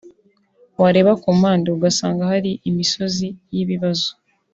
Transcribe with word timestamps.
wareba 0.81 1.11
ku 1.21 1.29
mpande 1.39 1.67
ugasanga 1.71 2.21
hari 2.31 2.51
imisozi 2.69 3.27
y'ibibazo 3.53 4.09